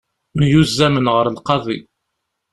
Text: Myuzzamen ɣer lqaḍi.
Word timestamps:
Myuzzamen 0.37 1.05
ɣer 1.13 1.25
lqaḍi. 1.35 1.79